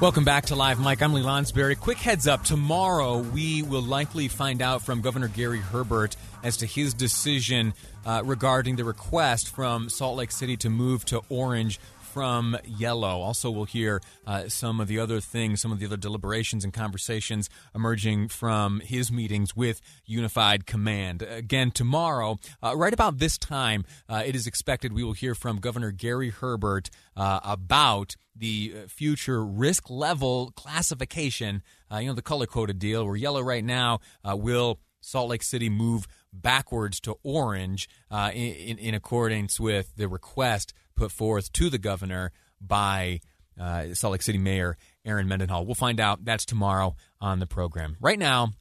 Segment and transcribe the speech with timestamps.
[0.00, 1.00] Welcome back to Live Mic.
[1.00, 1.78] I'm Lee Lonsberry.
[1.78, 6.66] Quick heads up tomorrow, we will likely find out from Governor Gary Herbert as to
[6.66, 7.72] his decision
[8.04, 11.78] uh, regarding the request from Salt Lake City to move to orange
[12.12, 13.20] from yellow.
[13.22, 16.72] Also, we'll hear uh, some of the other things, some of the other deliberations and
[16.72, 21.22] conversations emerging from his meetings with Unified Command.
[21.22, 25.56] Again, tomorrow, uh, right about this time, uh, it is expected we will hear from
[25.56, 31.62] Governor Gary Herbert uh, about the future risk level classification.
[31.90, 33.06] Uh, you know, the color coded deal.
[33.06, 34.00] We're yellow right now.
[34.22, 40.08] Uh, will Salt Lake City move backwards to orange uh, in, in, accordance with the
[40.08, 43.20] request put forth to the governor by
[43.60, 45.66] uh, Salt Lake City Mayor Erin Mendenhall.
[45.66, 46.24] We'll find out.
[46.24, 47.96] That's tomorrow on the program.
[48.00, 48.52] Right now,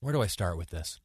[0.00, 1.00] where do I start with this?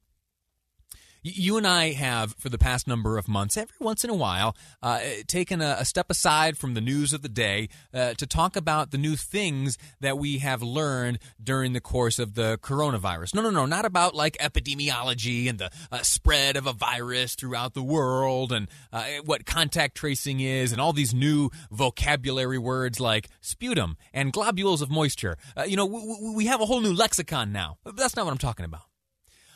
[1.24, 4.56] You and I have, for the past number of months, every once in a while,
[4.82, 8.56] uh, taken a, a, step aside from the news of the day uh, to talk
[8.56, 13.36] about the new things that we have learned during the course of the coronavirus.
[13.36, 17.76] No, no, no, not about like epidemiology and the uh, spread of a virus throughout
[17.76, 23.30] the world and uh, what contact tracing is and all these new vocabulary words like
[23.42, 25.38] sputum and globules of moisture.
[25.56, 27.78] Uh, you know, we, we have a whole new lexicon now.
[27.86, 28.91] That's not what I'm talking about.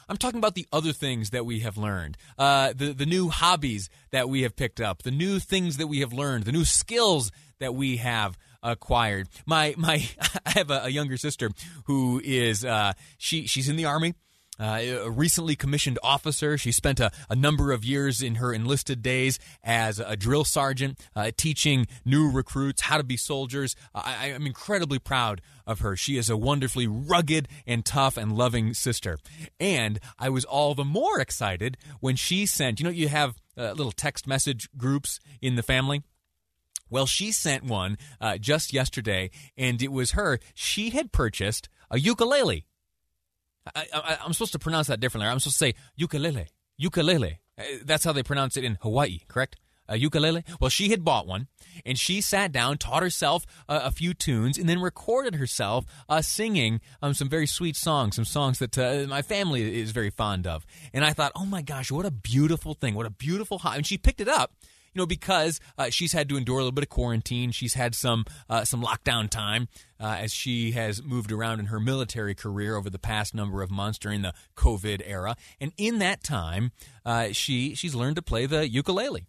[0.07, 3.89] I'm talking about the other things that we have learned, uh, the the new hobbies
[4.11, 7.31] that we have picked up, the new things that we have learned, the new skills
[7.59, 9.27] that we have acquired.
[9.45, 10.07] My my,
[10.45, 11.49] I have a, a younger sister
[11.85, 14.13] who is uh, she she's in the army.
[14.59, 16.57] Uh, a recently commissioned officer.
[16.57, 20.99] She spent a, a, number of years in her enlisted days as a drill sergeant,
[21.15, 23.75] uh, teaching new recruits how to be soldiers.
[23.93, 25.97] I, am incredibly proud of her.
[25.97, 29.17] She is a wonderfully rugged and tough and loving sister.
[29.59, 33.71] And I was all the more excited when she sent, you know, you have uh,
[33.71, 36.03] little text message groups in the family.
[36.89, 40.39] Well, she sent one uh, just yesterday, and it was her.
[40.53, 42.65] She had purchased a ukulele
[43.73, 45.29] I, am supposed to pronounce that differently.
[45.29, 46.47] I'm supposed to say ukulele.
[46.77, 47.39] Ukulele.
[47.57, 49.55] Uh, that's how they pronounce it in Hawaii, correct?
[49.87, 50.43] A ukulele?
[50.59, 51.47] Well, she had bought one,
[51.85, 56.81] and she sat down, taught herself a few tunes, and then recorded herself uh, singing
[57.03, 60.65] um, some very sweet songs, some songs that uh, my family is very fond of.
[60.91, 62.95] And I thought, oh my gosh, what a beautiful thing!
[62.95, 63.77] What a beautiful hobby!
[63.77, 64.53] And she picked it up
[64.95, 67.51] you know, because uh, she's had to endure a little bit of quarantine.
[67.51, 69.67] She's had some uh, some lockdown time
[69.99, 73.69] uh, as she has moved around in her military career over the past number of
[73.69, 75.35] months during the COVID era.
[75.59, 76.71] And in that time,
[77.05, 79.27] uh, she she's learned to play the ukulele.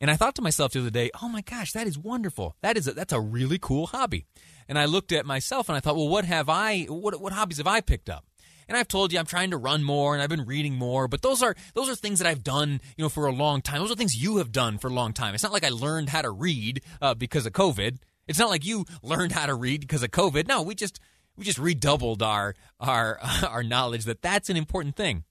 [0.00, 2.54] And I thought to myself the other day, oh my gosh, that is wonderful.
[2.62, 4.26] That is a, that's a really cool hobby.
[4.68, 6.84] And I looked at myself and I thought, well, what have I?
[6.84, 8.27] What what hobbies have I picked up?
[8.68, 11.22] And I've told you I'm trying to run more and I've been reading more, but
[11.22, 13.80] those are those are things that I've done, you know, for a long time.
[13.80, 15.34] Those are things you have done for a long time.
[15.34, 17.98] It's not like I learned how to read uh, because of COVID.
[18.26, 20.46] It's not like you learned how to read because of COVID.
[20.46, 21.00] No, we just
[21.36, 23.18] we just redoubled our our
[23.48, 25.24] our knowledge that that's an important thing.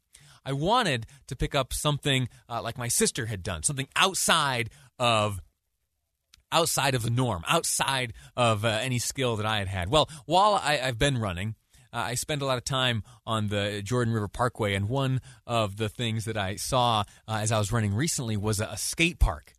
[0.44, 5.42] I wanted to pick up something uh, like my sister had done, something outside of
[6.52, 9.90] outside of the norm, outside of uh, any skill that I had had.
[9.90, 11.56] Well, while I, have been running,
[11.98, 15.78] uh, I spend a lot of time on the Jordan River Parkway, and one of
[15.78, 19.18] the things that I saw uh, as I was running recently was a, a skate
[19.18, 19.54] park.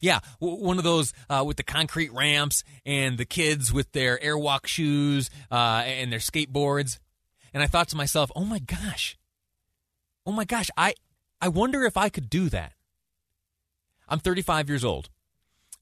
[0.00, 4.18] Yeah, w- one of those uh, with the concrete ramps and the kids with their
[4.18, 6.98] airwalk shoes uh, and their skateboards.
[7.54, 9.16] And I thought to myself, oh my gosh,
[10.26, 10.94] oh my gosh, I,
[11.40, 12.72] I wonder if I could do that.
[14.08, 15.10] I'm 35 years old.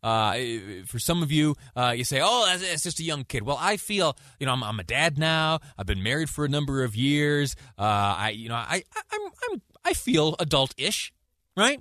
[0.05, 0.37] Uh,
[0.85, 3.79] for some of you, uh, you say, "Oh, that's, just a young kid." Well, I
[3.79, 5.61] feel, you know, I'm, I'm, a dad now.
[5.79, 7.57] I've been married for a number of years.
[7.79, 7.83] Uh,
[8.19, 9.21] I, you know, I, I'm,
[9.51, 11.13] I'm, I feel adult-ish,
[11.57, 11.81] right?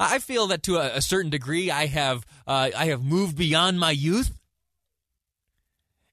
[0.00, 3.78] I feel that to a, a certain degree, I have, uh, I have moved beyond
[3.78, 4.32] my youth.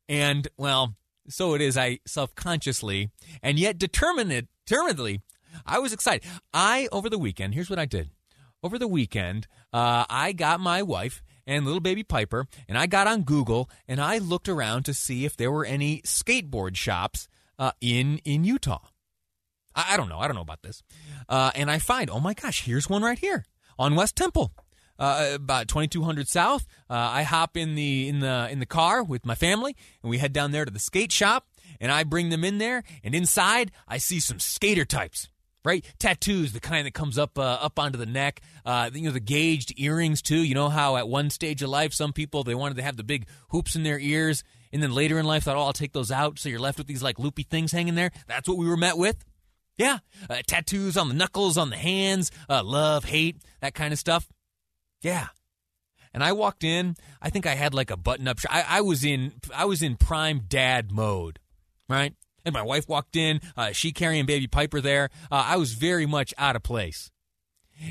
[0.09, 0.95] And, well,
[1.29, 3.11] so it is I self consciously
[3.41, 5.21] and yet determined, determinedly,
[5.65, 6.27] I was excited.
[6.53, 8.09] I, over the weekend, here's what I did.
[8.61, 13.07] Over the weekend, uh, I got my wife and little baby Piper, and I got
[13.07, 17.27] on Google and I looked around to see if there were any skateboard shops
[17.57, 18.81] uh, in in Utah.
[19.73, 20.19] I, I, don't know.
[20.19, 20.83] I don't know about this.
[21.29, 23.45] Uh, and I find, oh my gosh, here's one right here
[23.77, 24.51] on West Temple.
[24.97, 26.67] Uh, about 2200 south.
[26.89, 30.17] Uh, I hop in the in the in the car with my family, and we
[30.17, 31.47] head down there to the skate shop.
[31.79, 35.29] And I bring them in there, and inside I see some skater types
[35.63, 35.85] right?
[35.99, 38.41] Tattoos, the kind that comes up uh, up onto the neck.
[38.65, 40.39] Uh, you know, the gauged earrings too.
[40.39, 43.03] You know how at one stage of life, some people they wanted to have the
[43.03, 46.11] big hoops in their ears, and then later in life thought, oh, I'll take those
[46.11, 46.39] out.
[46.39, 48.11] So you're left with these like loopy things hanging there.
[48.27, 49.23] That's what we were met with.
[49.77, 53.99] Yeah, uh, tattoos on the knuckles, on the hands, uh, love, hate, that kind of
[53.99, 54.27] stuff.
[55.01, 55.27] Yeah.
[56.13, 56.95] And I walked in.
[57.21, 58.39] I think I had like a button-up.
[58.49, 59.33] I, I was in.
[59.55, 61.39] I was in prime dad mode,
[61.87, 62.13] right?
[62.45, 65.09] And my wife walked in, uh, she carrying baby Piper there.
[65.31, 67.11] Uh, I was very much out of place.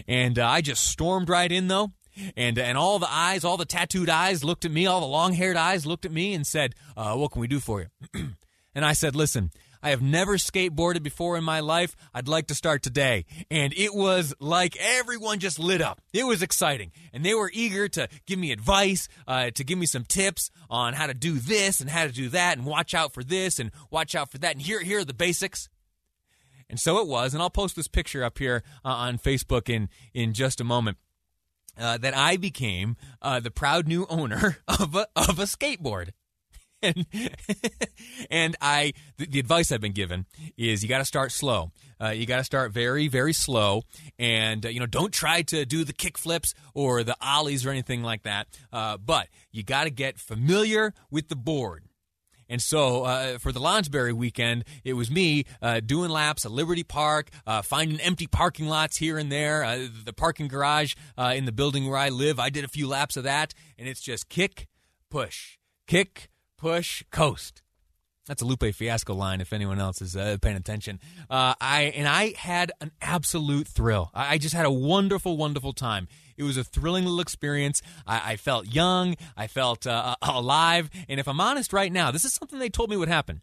[0.06, 1.92] And uh, I just stormed right in, though.
[2.36, 5.32] And, and all the eyes, all the tattooed eyes looked at me, all the long
[5.32, 8.30] haired eyes looked at me and said, uh, What can we do for you?
[8.74, 9.50] and I said, Listen,
[9.82, 11.94] I have never skateboarded before in my life.
[12.12, 13.24] I'd like to start today.
[13.50, 16.00] And it was like everyone just lit up.
[16.12, 16.92] It was exciting.
[17.12, 20.94] And they were eager to give me advice, uh, to give me some tips on
[20.94, 23.70] how to do this and how to do that and watch out for this and
[23.90, 24.52] watch out for that.
[24.52, 25.68] And here, here are the basics.
[26.70, 27.32] And so it was.
[27.32, 30.98] And I'll post this picture up here uh, on Facebook in, in just a moment.
[31.80, 36.10] Uh, that I became uh, the proud new owner of a, of a skateboard.
[36.82, 37.06] And
[38.30, 40.26] and I the, the, advice I've been given
[40.56, 41.72] is you got to start slow.
[42.00, 43.82] Uh, you got to start very very slow,
[44.18, 47.70] and uh, you know don't try to do the kick flips or the ollies or
[47.70, 48.46] anything like that.
[48.72, 51.84] Uh, but you got to get familiar with the board.
[52.50, 56.82] And so uh, for the Lonsberry weekend, it was me uh, doing laps at Liberty
[56.82, 59.64] Park, uh, finding empty parking lots here and there.
[59.64, 62.88] Uh, the parking garage uh, in the building where I live, I did a few
[62.88, 64.66] laps of that, and it's just kick,
[65.10, 67.62] push, kick, push, coast.
[68.26, 69.40] That's a Lupe Fiasco line.
[69.40, 71.00] If anyone else is uh, paying attention,
[71.30, 74.10] uh, I and I had an absolute thrill.
[74.12, 76.08] I, I, just had a wonderful, wonderful time.
[76.36, 77.80] It was a thrilling little experience.
[78.06, 79.16] I, I felt young.
[79.34, 80.90] I felt uh, alive.
[81.08, 83.40] And if I'm honest, right now, this is something they told me would happen.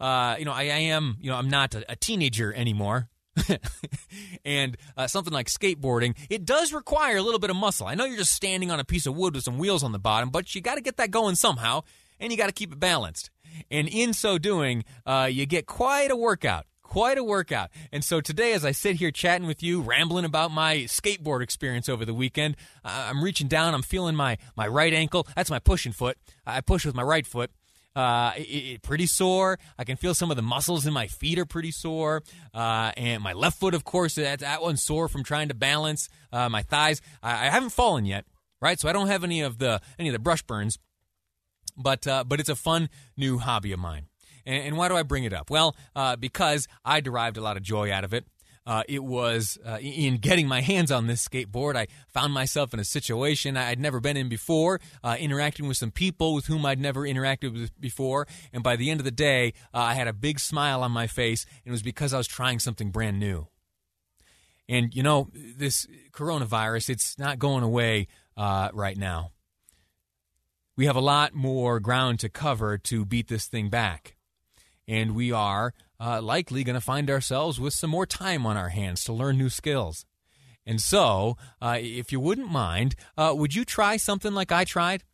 [0.00, 1.18] Uh, you know, I, I, am.
[1.20, 3.10] You know, I'm not a, a teenager anymore.
[4.44, 7.86] and uh, something like skateboarding, it does require a little bit of muscle.
[7.86, 9.98] I know you're just standing on a piece of wood with some wheels on the
[9.98, 11.82] bottom, but you got to get that going somehow
[12.22, 13.30] and you got to keep it balanced.
[13.70, 16.66] And in so doing, uh, you get quite a workout.
[16.82, 17.70] Quite a workout.
[17.90, 21.88] And so today, as I sit here chatting with you, rambling about my skateboard experience
[21.88, 25.26] over the weekend, I'm reaching down, I'm feeling my, my right ankle.
[25.34, 26.18] That's my pushing foot.
[26.46, 27.50] I push with my right foot.
[27.96, 29.58] Uh, it, it, pretty sore.
[29.78, 32.22] I can feel some of the muscles in my feet are pretty sore.
[32.54, 36.08] Uh, and my left foot, of course, that, that one's sore from trying to balance.
[36.30, 38.24] Uh, my thighs, I, I, haven't fallen yet,
[38.60, 38.80] right?
[38.80, 40.78] So I don't have any of the any of the brush burns
[41.76, 44.06] but uh, but it's a fun new hobby of mine.
[44.44, 45.50] And, and why do I bring it up?
[45.50, 48.24] Well, uh, because I derived a lot of joy out of it.
[48.64, 51.74] Uh, it was uh, in getting my hands on this skateboard.
[51.74, 55.90] I found myself in a situation I'd never been in before, uh, interacting with some
[55.90, 58.28] people with whom I'd never interacted with before.
[58.52, 61.08] And by the end of the day, uh, I had a big smile on my
[61.08, 63.48] face, and it was because I was trying something brand new.
[64.68, 69.32] And you know, this coronavirus, it's not going away right now
[70.76, 74.16] we have a lot more ground to cover to beat this thing back.
[74.88, 78.70] And we are uh, likely going to find ourselves with some more time on our
[78.70, 80.04] hands to learn new skills.
[80.64, 85.04] And so, uh, if you wouldn't mind, uh, would you try something like I tried?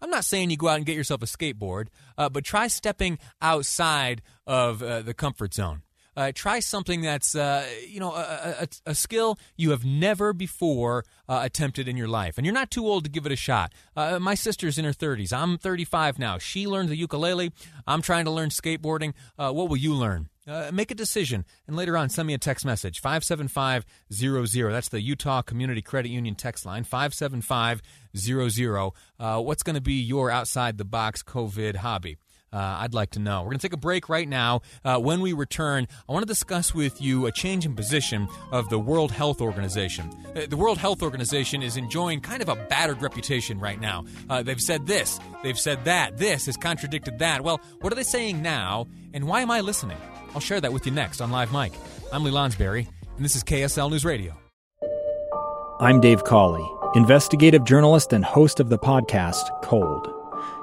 [0.00, 3.18] I'm not saying you go out and get yourself a skateboard, uh, but try stepping
[3.42, 5.82] outside of uh, the comfort zone
[6.18, 11.04] uh, try something that's uh, you know a, a, a, skill you have never before
[11.28, 13.72] uh, attempted in your life, and you're not too old to give it a shot.
[13.96, 15.32] Uh, my sister's in her 30s.
[15.32, 16.38] I'm 35 now.
[16.38, 17.52] She learned the ukulele.
[17.86, 19.14] I'm trying to learn skateboarding.
[19.38, 20.28] Uh, what will you learn?
[20.48, 25.02] Uh, make a decision and later on send me a text message 57500 that's the
[25.02, 30.86] utah community credit union text line 57500 uh, what's going to be your outside the
[30.86, 32.16] box covid hobby
[32.52, 33.40] uh, I'd like to know.
[33.40, 34.62] We're going to take a break right now.
[34.84, 38.68] Uh, when we return, I want to discuss with you a change in position of
[38.68, 40.10] the World Health Organization.
[40.34, 44.04] Uh, the World Health Organization is enjoying kind of a battered reputation right now.
[44.28, 47.42] Uh, they've said this, they've said that, this has contradicted that.
[47.42, 49.98] Well, what are they saying now, and why am I listening?
[50.34, 51.72] I'll share that with you next on Live Mic.
[52.12, 52.86] I'm Lee Lonsberry,
[53.16, 54.34] and this is KSL News Radio.
[55.80, 60.17] I'm Dave Cawley, investigative journalist and host of the podcast Cold.